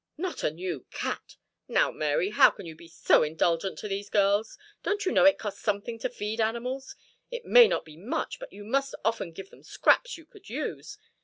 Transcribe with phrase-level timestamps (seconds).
[0.17, 1.35] Not a new cat!
[1.67, 4.57] Now, Mary, how can you be so indulgent to these girls?
[4.81, 6.95] Don't you know it costs something to feed animals?
[7.29, 10.97] It may not be much, but you must often give them scraps you could use.